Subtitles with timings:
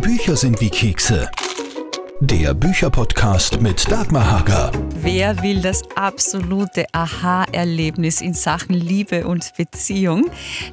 [0.00, 1.28] Bücher sind wie Kekse.
[2.20, 4.70] Der Bücherpodcast mit Dagmar Hager.
[5.00, 10.26] Wer will das absolute Aha-Erlebnis in Sachen Liebe und Beziehung?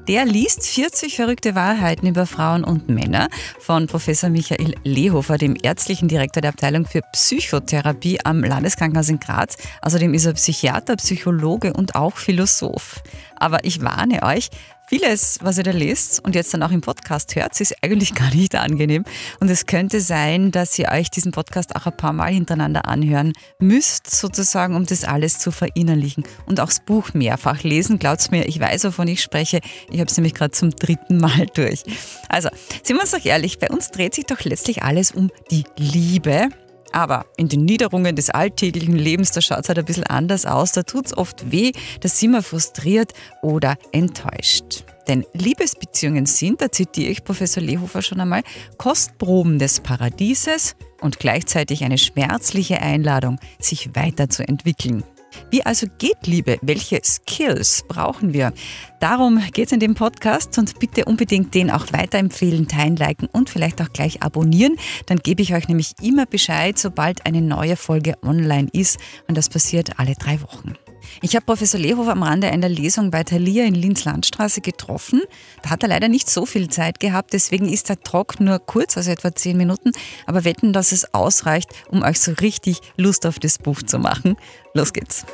[0.08, 6.08] Der liest 40 verrückte Wahrheiten über Frauen und Männer von Professor Michael Lehofer, dem ärztlichen
[6.08, 9.58] Direktor der Abteilung für Psychotherapie am Landeskrankenhaus in Graz.
[9.82, 13.02] Außerdem ist er Psychiater, Psychologe und auch Philosoph.
[13.46, 14.50] Aber ich warne euch,
[14.88, 18.32] Vieles, was ihr da lest und jetzt dann auch im Podcast hört, ist eigentlich gar
[18.36, 19.04] nicht angenehm.
[19.40, 23.34] Und es könnte sein, dass ihr euch diesen Podcast auch ein paar Mal hintereinander anhören
[23.58, 26.24] müsst, sozusagen, um das alles zu verinnerlichen.
[26.46, 27.98] Und auch das Buch mehrfach lesen.
[27.98, 29.60] Glaubt's mir, ich weiß, wovon ich spreche.
[29.90, 31.82] Ich habe es nämlich gerade zum dritten Mal durch.
[32.30, 32.50] Also,
[32.84, 36.50] sind wir uns doch ehrlich, bei uns dreht sich doch letztlich alles um die Liebe.
[36.92, 40.72] Aber in den Niederungen des alltäglichen Lebens, da schaut es halt ein bisschen anders aus.
[40.72, 41.72] Da tut es oft weh,
[42.02, 44.84] da sind wir frustriert oder enttäuscht.
[45.08, 48.44] Denn Liebesbeziehungen sind, da zitiere ich Professor Lehofer schon einmal,
[48.78, 55.04] Kostproben des Paradieses und gleichzeitig eine schmerzliche Einladung, sich weiterzuentwickeln.
[55.52, 56.58] Wie also geht Liebe?
[56.62, 58.54] Welche Skills brauchen wir?
[59.00, 63.50] Darum geht es in dem Podcast und bitte unbedingt den auch weiterempfehlen, teilen, liken und
[63.50, 64.78] vielleicht auch gleich abonnieren.
[65.06, 69.50] Dann gebe ich euch nämlich immer Bescheid, sobald eine neue Folge online ist und das
[69.50, 70.74] passiert alle drei Wochen.
[71.22, 75.22] Ich habe Professor Lehofer am Rande einer Lesung bei Thalia in Linz-Landstraße getroffen.
[75.64, 78.98] Da hat er leider nicht so viel Zeit gehabt, deswegen ist der Talk nur kurz,
[78.98, 79.92] also etwa zehn Minuten.
[80.26, 84.36] Aber wetten, dass es ausreicht, um euch so richtig Lust auf das Buch zu machen.
[84.74, 85.26] Los geht's.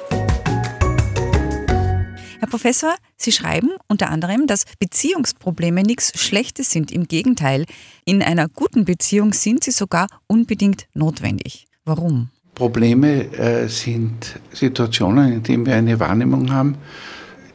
[2.39, 6.91] Herr Professor, Sie schreiben unter anderem, dass Beziehungsprobleme nichts Schlechtes sind.
[6.91, 7.65] Im Gegenteil,
[8.03, 11.67] in einer guten Beziehung sind sie sogar unbedingt notwendig.
[11.85, 12.29] Warum?
[12.55, 16.75] Probleme äh, sind Situationen, in denen wir eine Wahrnehmung haben,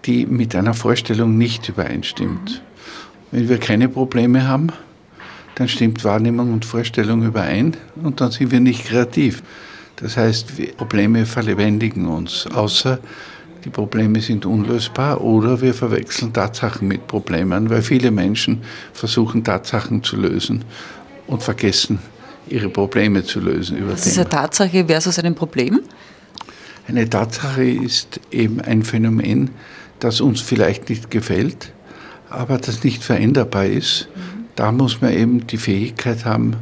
[0.04, 2.62] die mit einer Vorstellung nicht übereinstimmt.
[3.30, 4.68] Wenn wir keine Probleme haben,
[5.56, 9.42] dann stimmt Wahrnehmung und Vorstellung überein und dann sind wir nicht kreativ.
[9.96, 12.98] Das heißt, Probleme verlebendigen uns, außer
[13.64, 20.04] die Probleme sind unlösbar oder wir verwechseln Tatsachen mit Problemen, weil viele Menschen versuchen Tatsachen
[20.04, 20.64] zu lösen
[21.26, 21.98] und vergessen
[22.48, 23.78] ihre Probleme zu lösen.
[23.78, 25.80] Über Was ist eine Tatsache versus ein Problem?
[26.88, 29.50] Eine Tatsache ist eben ein Phänomen,
[29.98, 31.72] das uns vielleicht nicht gefällt,
[32.30, 34.08] aber das nicht veränderbar ist.
[34.14, 34.44] Mhm.
[34.54, 36.56] Da muss man eben die Fähigkeit haben,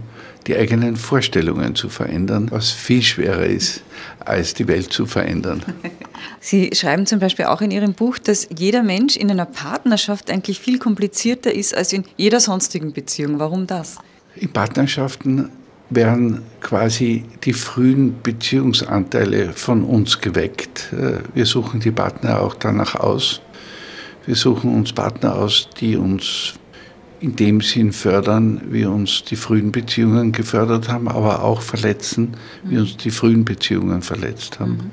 [0.47, 3.83] die eigenen Vorstellungen zu verändern, was viel schwerer ist,
[4.21, 5.63] als die Welt zu verändern.
[6.41, 10.61] Sie schreiben zum Beispiel auch in Ihrem Buch, dass jeder Mensch in einer Partnerschaft eigentlich
[10.61, 13.39] viel komplizierter ist als in jeder sonstigen Beziehung.
[13.39, 13.97] Warum das?
[14.37, 15.51] In Partnerschaften
[15.91, 20.93] werden quasi die frühen Beziehungsanteile von uns geweckt.
[20.93, 23.41] Äh, wir suchen die Partner auch danach aus.
[24.27, 26.55] Wir suchen uns Partner aus, die uns
[27.21, 32.79] in dem Sinn fördern, wie uns die frühen Beziehungen gefördert haben, aber auch verletzen, wie
[32.79, 34.73] uns die frühen Beziehungen verletzt haben.
[34.73, 34.91] Mhm.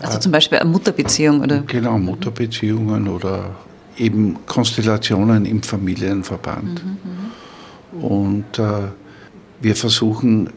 [0.00, 1.62] Also zum Beispiel eine Mutterbeziehung, oder?
[1.66, 3.56] Genau, Mutterbeziehungen oder
[3.96, 6.84] eben Konstellationen im Familienverband.
[6.84, 6.98] Mhm,
[7.92, 8.04] mhm.
[8.04, 8.88] Und äh,
[9.60, 10.50] wir versuchen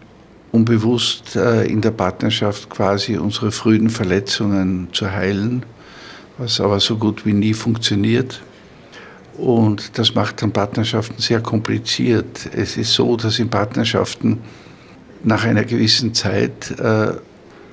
[0.52, 5.64] unbewusst äh, in der Partnerschaft quasi unsere frühen Verletzungen zu heilen,
[6.38, 8.42] was aber so gut wie nie funktioniert.
[9.38, 12.50] Und das macht dann Partnerschaften sehr kompliziert.
[12.54, 14.40] Es ist so, dass in Partnerschaften
[15.24, 17.14] nach einer gewissen Zeit äh,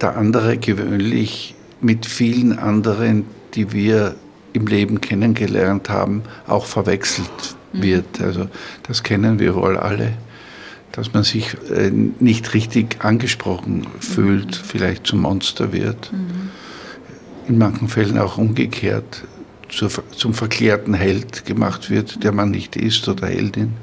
[0.00, 4.14] der andere gewöhnlich mit vielen anderen, die wir
[4.52, 7.82] im Leben kennengelernt haben, auch verwechselt mhm.
[7.82, 8.20] wird.
[8.20, 8.48] Also
[8.86, 10.12] das kennen wir wohl alle
[10.92, 14.64] dass man sich äh, nicht richtig angesprochen fühlt, mhm.
[14.64, 16.12] vielleicht zum Monster wird.
[16.12, 16.50] Mhm.
[17.48, 19.24] In manchen Fällen auch umgekehrt
[19.68, 23.74] zur, zum verklärten Held gemacht wird, der man nicht ist oder Heldin.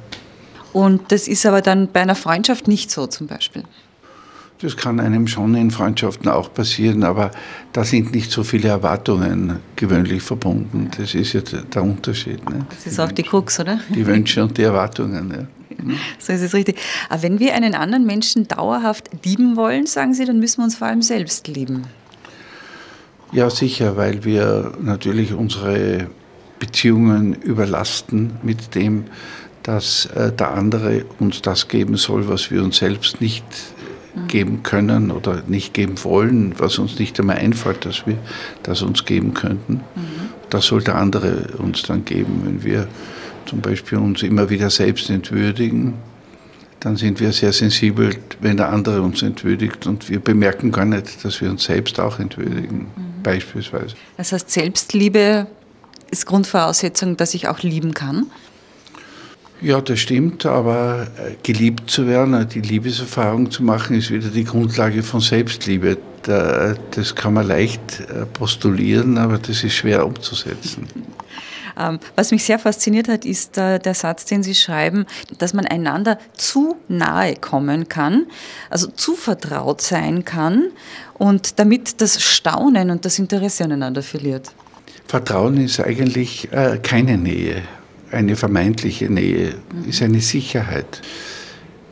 [0.74, 3.64] Und das ist aber dann bei einer Freundschaft nicht so zum Beispiel?
[4.60, 7.32] Das kann einem schon in Freundschaften auch passieren, aber
[7.74, 10.90] da sind nicht so viele Erwartungen gewöhnlich verbunden.
[10.98, 12.50] Das ist ja der Unterschied.
[12.50, 12.66] Ne?
[12.70, 13.80] Das ist auch die Krux, oder?
[13.94, 15.32] Die Wünsche und die Erwartungen.
[15.32, 15.48] Ja.
[16.20, 16.80] So ist es richtig.
[17.10, 20.76] Aber wenn wir einen anderen Menschen dauerhaft lieben wollen, sagen Sie, dann müssen wir uns
[20.76, 21.88] vor allem selbst lieben.
[23.32, 26.08] Ja, sicher, weil wir natürlich unsere
[26.60, 29.06] Beziehungen überlasten mit dem,
[29.64, 33.44] dass äh, der andere uns das geben soll, was wir uns selbst nicht
[34.14, 34.28] mhm.
[34.28, 38.18] geben können oder nicht geben wollen, was uns nicht einmal einfällt, dass wir
[38.62, 39.82] das uns geben könnten.
[39.96, 40.30] Mhm.
[40.50, 42.88] Das soll der andere uns dann geben, wenn wir
[43.46, 45.96] zum Beispiel uns immer wieder selbst entwürdigen,
[46.80, 51.24] dann sind wir sehr sensibel, wenn der andere uns entwürdigt und wir bemerken gar nicht,
[51.24, 53.24] dass wir uns selbst auch entwürdigen, mhm.
[53.24, 53.96] beispielsweise.
[54.18, 55.48] Das heißt, Selbstliebe
[56.12, 58.28] ist Grundvoraussetzung, dass ich auch lieben kann?
[59.62, 64.44] Ja, das stimmt, aber äh, geliebt zu werden, die Liebeserfahrung zu machen, ist wieder die
[64.44, 65.98] Grundlage von Selbstliebe.
[66.24, 70.88] Das kann man leicht äh, postulieren, aber das ist schwer umzusetzen.
[71.78, 75.06] Ähm, was mich sehr fasziniert hat, ist der Satz, den Sie schreiben,
[75.40, 78.26] dass man einander zu nahe kommen kann,
[78.70, 80.66] also zu vertraut sein kann
[81.14, 84.52] und damit das Staunen und das Interesse aneinander verliert.
[85.08, 87.62] Vertrauen ist eigentlich äh, keine Nähe.
[88.12, 89.56] Eine vermeintliche Nähe
[89.88, 91.02] ist eine Sicherheit.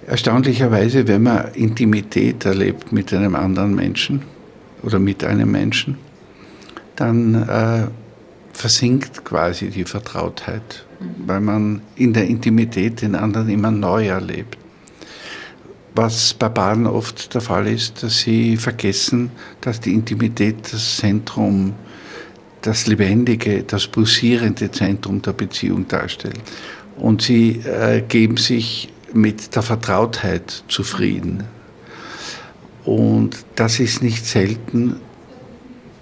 [0.08, 4.24] Erstaunlicherweise, wenn man Intimität erlebt mit einem anderen Menschen
[4.84, 5.98] oder mit einem Menschen,
[6.96, 7.88] dann äh,
[8.62, 10.86] versinkt quasi die Vertrautheit,
[11.26, 14.58] weil man in der Intimität den anderen immer neu erlebt.
[15.96, 19.32] Was bei Paaren oft der Fall ist, dass sie vergessen,
[19.62, 21.74] dass die Intimität das Zentrum,
[22.62, 26.40] das lebendige, das pulsierende Zentrum der Beziehung darstellt.
[26.98, 31.46] Und sie äh, geben sich mit der Vertrautheit zufrieden.
[32.86, 34.98] Und das ist nicht selten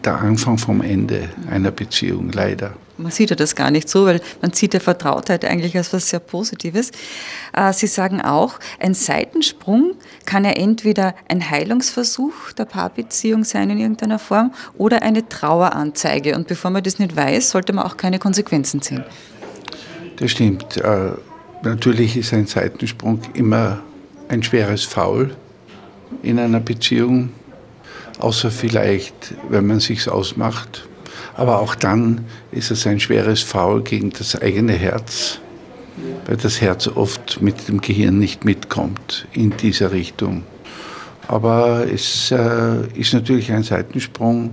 [0.04, 2.74] der Anfang vom Ende einer Beziehung, leider.
[2.98, 6.10] Man sieht ja das gar nicht so, weil man sieht ja Vertrautheit eigentlich als was
[6.10, 6.92] sehr Positives.
[7.54, 9.94] Äh, Sie sagen auch, ein Seitensprung
[10.25, 16.36] kann ja entweder ein Heilungsversuch der Paarbeziehung sein in irgendeiner Form oder eine Traueranzeige.
[16.36, 19.06] Und bevor man das nicht weiß, sollte man auch keine Konsequenzen ziehen.
[20.18, 20.75] Das stimmt.
[20.75, 21.12] Äh,
[21.63, 23.80] natürlich ist ein Seitensprung immer
[24.28, 25.36] ein schweres Faul
[26.22, 27.30] in einer Beziehung
[28.19, 30.88] außer vielleicht, wenn man sich's ausmacht.
[31.36, 35.39] Aber auch dann ist es ein schweres Foul gegen das eigene Herz,
[36.25, 40.44] weil das Herz oft mit dem Gehirn nicht mitkommt in dieser Richtung.
[41.27, 44.51] Aber es äh, ist natürlich ein Seitensprung,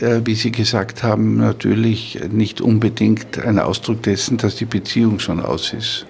[0.00, 5.40] äh, wie Sie gesagt haben, natürlich nicht unbedingt ein Ausdruck dessen, dass die Beziehung schon
[5.40, 6.06] aus ist.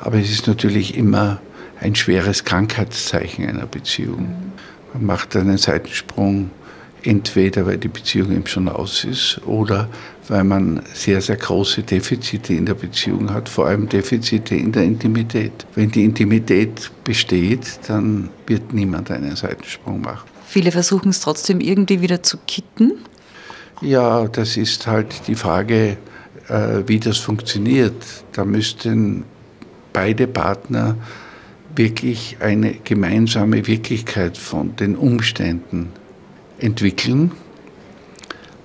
[0.00, 1.40] Aber es ist natürlich immer
[1.80, 4.52] ein schweres Krankheitszeichen einer Beziehung.
[4.92, 6.50] Man macht einen Seitensprung,
[7.02, 9.88] entweder weil die Beziehung eben schon aus ist oder
[10.28, 14.84] weil man sehr, sehr große Defizite in der Beziehung hat, vor allem Defizite in der
[14.84, 15.66] Intimität.
[15.74, 20.28] Wenn die Intimität besteht, dann wird niemand einen Seitensprung machen.
[20.46, 22.92] Viele versuchen es trotzdem irgendwie wieder zu kitten.
[23.80, 25.98] Ja, das ist halt die Frage,
[26.48, 27.94] äh, wie das funktioniert.
[28.32, 29.24] Da müssten
[29.92, 30.96] beide Partner
[31.78, 35.92] wirklich eine gemeinsame Wirklichkeit von den Umständen
[36.58, 37.30] entwickeln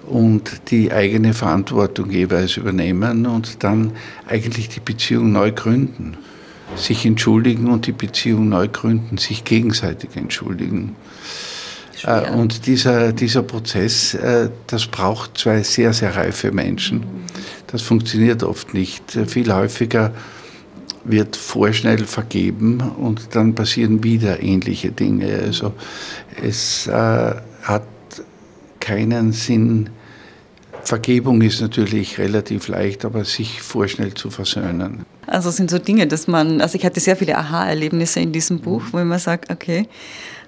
[0.07, 3.94] und die eigene Verantwortung jeweils übernehmen und dann
[4.27, 6.18] eigentlich die Beziehung neu gründen.
[6.75, 10.95] Sich entschuldigen und die Beziehung neu gründen, sich gegenseitig entschuldigen.
[11.95, 12.30] Schwer.
[12.30, 17.04] Äh, und dieser, dieser Prozess, äh, das braucht zwei sehr, sehr reife Menschen.
[17.68, 19.04] Das funktioniert oft nicht.
[19.27, 20.13] Viel häufiger
[21.06, 25.40] wird vorschnell vergeben und dann passieren wieder ähnliche Dinge.
[25.46, 25.74] Also
[26.42, 27.84] es äh, hat
[28.80, 29.90] keinen Sinn.
[30.84, 35.06] Vergebung ist natürlich relativ leicht, aber sich vorschnell zu versöhnen.
[35.28, 38.84] Also sind so Dinge, dass man, also ich hatte sehr viele Aha-Erlebnisse in diesem Buch,
[38.92, 39.86] wo man sagt, okay, äh,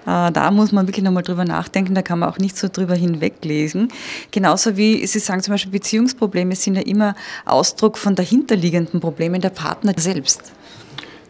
[0.05, 3.89] da muss man wirklich nochmal drüber nachdenken, da kann man auch nicht so drüber hinweglesen.
[4.31, 7.15] Genauso wie Sie sagen, zum Beispiel Beziehungsprobleme sind ja immer
[7.45, 10.53] Ausdruck von dahinterliegenden Problemen der Partner selbst.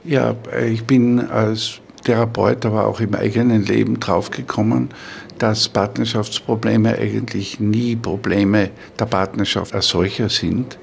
[0.03, 0.35] Ja,
[0.69, 4.89] ich bin als Therapeut, aber auch im eigenen Leben draufgekommen,
[5.39, 10.77] dass Partnerschaftsprobleme eigentlich nie Probleme der Partnerschaft als solcher sind,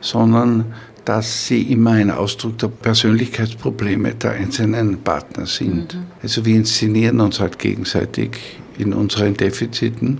[0.00, 0.72] sondern
[1.04, 5.94] dass sie immer ein Ausdruck der Persönlichkeitsprobleme der einzelnen Partner sind.
[5.94, 6.06] Mhm.
[6.22, 10.18] Also wir inszenieren uns halt gegenseitig in unseren Defiziten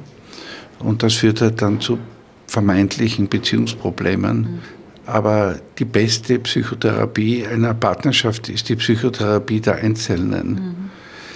[0.81, 1.99] und das führt halt dann zu
[2.47, 4.41] vermeintlichen Beziehungsproblemen.
[4.41, 4.59] Mhm.
[5.07, 10.55] Aber die beste Psychotherapie einer Partnerschaft ist die Psychotherapie der Einzelnen.
[10.55, 10.91] Mhm.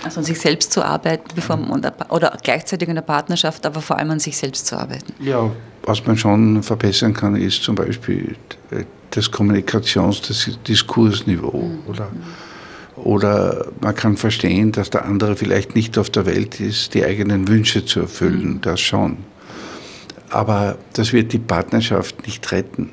[0.04, 3.98] Also an sich selbst zu arbeiten, bevor man, oder gleichzeitig in der Partnerschaft, aber vor
[3.98, 5.12] allem an sich selbst zu arbeiten.
[5.18, 5.50] Ja,
[5.82, 8.36] was man schon verbessern kann, ist zum Beispiel
[9.10, 11.62] das Kommunikations-, das Diskursniveau.
[11.62, 11.78] Mhm.
[11.86, 12.08] Oder,
[12.96, 17.48] oder man kann verstehen, dass der andere vielleicht nicht auf der Welt ist, die eigenen
[17.48, 18.60] Wünsche zu erfüllen, mhm.
[18.60, 19.18] das schon.
[20.30, 22.90] Aber das wird die Partnerschaft nicht retten.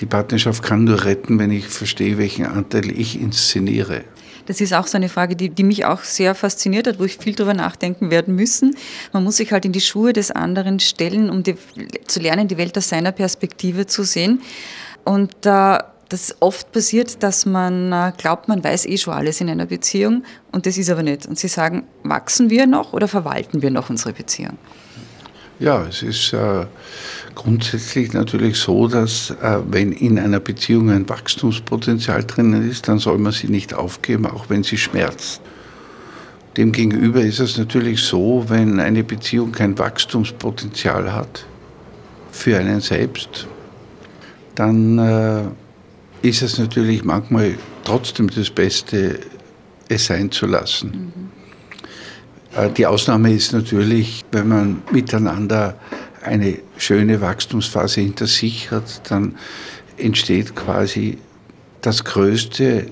[0.00, 4.04] Die Partnerschaft kann nur retten, wenn ich verstehe, welchen Anteil ich inszeniere.
[4.46, 7.18] Das ist auch so eine Frage, die, die mich auch sehr fasziniert hat, wo ich
[7.18, 8.76] viel darüber nachdenken werden müssen.
[9.12, 11.56] Man muss sich halt in die Schuhe des anderen stellen, um die,
[12.06, 14.40] zu lernen, die Welt aus seiner Perspektive zu sehen.
[15.06, 19.48] Und äh, das oft passiert, dass man äh, glaubt, man weiß eh schon alles in
[19.48, 21.26] einer Beziehung und das ist aber nicht.
[21.26, 24.58] Und Sie sagen, wachsen wir noch oder verwalten wir noch unsere Beziehung?
[25.60, 26.66] Ja, es ist äh,
[27.36, 33.18] grundsätzlich natürlich so, dass äh, wenn in einer Beziehung ein Wachstumspotenzial drinnen ist, dann soll
[33.18, 35.40] man sie nicht aufgeben, auch wenn sie schmerzt.
[36.56, 41.46] Demgegenüber ist es natürlich so, wenn eine Beziehung kein Wachstumspotenzial hat
[42.32, 43.46] für einen selbst,
[44.56, 45.42] dann äh,
[46.26, 49.20] ist es natürlich manchmal trotzdem das Beste,
[49.88, 50.90] es sein zu lassen.
[50.90, 52.60] Mhm.
[52.60, 55.76] Äh, die Ausnahme ist natürlich, wenn man miteinander
[56.22, 59.36] eine schöne Wachstumsphase hinter sich hat, dann
[59.96, 61.18] entsteht quasi
[61.82, 62.86] das größte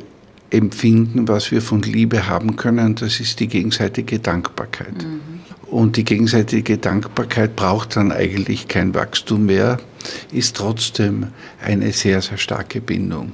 [0.51, 5.03] Empfinden, was wir von Liebe haben können, das ist die gegenseitige Dankbarkeit.
[5.03, 5.41] Mhm.
[5.71, 9.79] Und die gegenseitige Dankbarkeit braucht dann eigentlich kein Wachstum mehr,
[10.33, 11.29] ist trotzdem
[11.63, 13.33] eine sehr, sehr starke Bindung.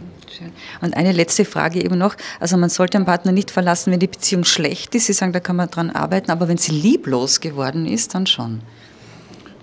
[0.80, 2.16] Und eine letzte Frage eben noch.
[2.38, 5.06] Also man sollte einen Partner nicht verlassen, wenn die Beziehung schlecht ist.
[5.06, 8.60] Sie sagen, da kann man dran arbeiten, aber wenn sie lieblos geworden ist, dann schon.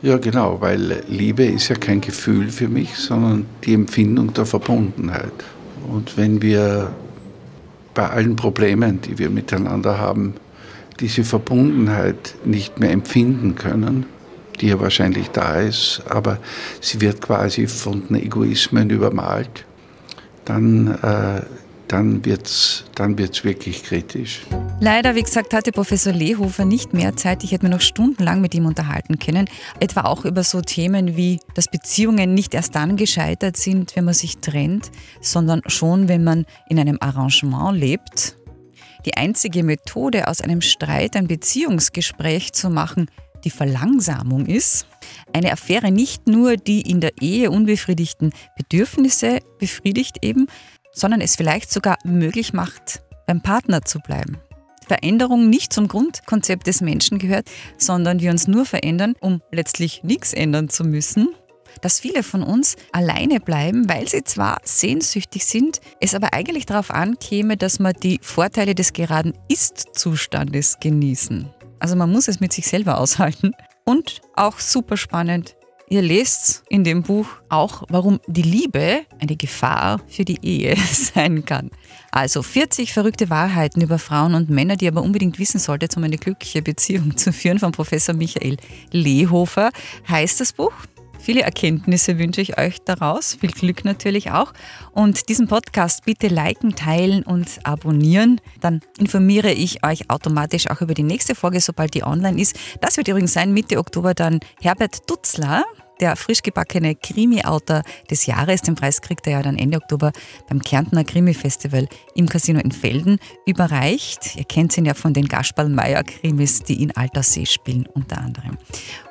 [0.04, 5.34] Ja, genau, weil Liebe ist ja kein Gefühl für mich, sondern die Empfindung der Verbundenheit.
[5.92, 6.92] Und wenn wir
[7.96, 10.36] bei allen Problemen, die wir miteinander haben,
[11.00, 14.06] diese Verbundenheit nicht mehr empfinden können,
[14.60, 16.40] die ja wahrscheinlich da ist, aber
[16.82, 19.66] sie wird quasi von den Egoismen übermalt,
[20.46, 21.42] dann, äh,
[21.88, 24.42] dann wird es dann wird's wirklich kritisch.
[24.80, 27.44] Leider, wie gesagt, hatte Professor Lehofer nicht mehr Zeit.
[27.44, 29.50] Ich hätte mir noch stundenlang mit ihm unterhalten können.
[29.80, 34.14] Etwa auch über so Themen wie, dass Beziehungen nicht erst dann gescheitert sind, wenn man
[34.14, 38.38] sich trennt, sondern schon, wenn man in einem Arrangement lebt.
[39.08, 43.10] Die einzige Methode, aus einem Streit ein Beziehungsgespräch zu machen,
[43.46, 44.86] die Verlangsamung ist.
[45.32, 50.48] Eine Affäre nicht nur die in der Ehe unbefriedigten Bedürfnisse befriedigt eben,
[50.92, 54.40] sondern es vielleicht sogar möglich macht, beim Partner zu bleiben.
[54.86, 60.34] Veränderung nicht zum Grundkonzept des Menschen gehört, sondern wir uns nur verändern, um letztlich nichts
[60.34, 61.30] ändern zu müssen.
[61.82, 66.92] Dass viele von uns alleine bleiben, weil sie zwar sehnsüchtig sind, es aber eigentlich darauf
[66.92, 71.50] ankäme, dass man die Vorteile des geraden Ist-Zustandes genießen.
[71.80, 73.54] Also man muss es mit sich selber aushalten.
[73.86, 75.56] Und auch super spannend,
[75.90, 81.46] Ihr lest in dem Buch auch, warum die Liebe eine Gefahr für die Ehe sein
[81.46, 81.72] kann.
[82.12, 86.18] Also 40 verrückte Wahrheiten über Frauen und Männer, die aber unbedingt wissen solltet, um eine
[86.18, 88.58] glückliche Beziehung zu führen, von Professor Michael
[88.92, 89.70] Lehofer
[90.10, 90.74] heißt das Buch.
[91.20, 94.54] Viele Erkenntnisse wünsche ich euch daraus, viel Glück natürlich auch.
[94.92, 98.40] Und diesen Podcast bitte liken, teilen und abonnieren.
[98.62, 102.58] Dann informiere ich euch automatisch auch über die nächste Folge, sobald die online ist.
[102.82, 105.64] Das wird übrigens sein, Mitte Oktober dann Herbert Dutzler,
[106.00, 108.62] der frisch gebackene Krimi-Autor des Jahres.
[108.62, 110.12] Den Preis kriegt er ja dann Ende Oktober
[110.48, 114.36] beim Kärntner Krimi-Festival im Casino in Felden überreicht.
[114.36, 118.58] Ihr kennt ihn ja von den Gasperl-Meyer-Krimis, die in Alterssee spielen unter anderem.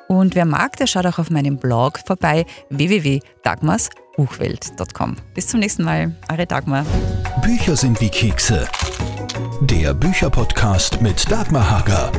[0.07, 5.17] Und wer mag, der schaut auch auf meinem Blog vorbei www.dagmarsbuchwelt.com.
[5.33, 6.85] Bis zum nächsten Mal, eure Dagmar.
[7.41, 8.67] Bücher sind wie Kekse.
[9.61, 12.11] Der Bücherpodcast mit Dagmar Hager.